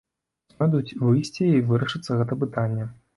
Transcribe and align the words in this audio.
Знойдуць 0.55 0.97
выйсце, 1.01 1.43
і 1.57 1.61
вырашыцца 1.73 2.17
гэта 2.23 2.39
пытанне. 2.45 2.87